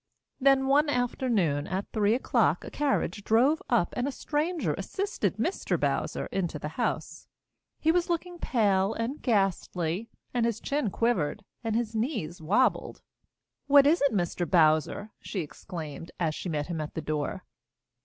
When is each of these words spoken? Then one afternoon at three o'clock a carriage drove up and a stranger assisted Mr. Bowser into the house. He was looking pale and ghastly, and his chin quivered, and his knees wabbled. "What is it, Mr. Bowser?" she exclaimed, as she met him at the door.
Then 0.39 0.65
one 0.65 0.89
afternoon 0.89 1.67
at 1.67 1.85
three 1.93 2.15
o'clock 2.15 2.63
a 2.63 2.71
carriage 2.71 3.23
drove 3.23 3.61
up 3.69 3.93
and 3.95 4.07
a 4.07 4.11
stranger 4.11 4.73
assisted 4.73 5.35
Mr. 5.37 5.79
Bowser 5.79 6.25
into 6.31 6.57
the 6.57 6.69
house. 6.69 7.27
He 7.79 7.91
was 7.91 8.09
looking 8.09 8.39
pale 8.39 8.95
and 8.95 9.21
ghastly, 9.21 10.09
and 10.33 10.43
his 10.47 10.59
chin 10.59 10.89
quivered, 10.89 11.43
and 11.63 11.75
his 11.75 11.93
knees 11.95 12.41
wabbled. 12.41 13.03
"What 13.67 13.85
is 13.85 14.01
it, 14.01 14.11
Mr. 14.11 14.49
Bowser?" 14.49 15.11
she 15.19 15.41
exclaimed, 15.41 16.09
as 16.19 16.33
she 16.33 16.49
met 16.49 16.65
him 16.65 16.81
at 16.81 16.95
the 16.95 17.01
door. 17.01 17.43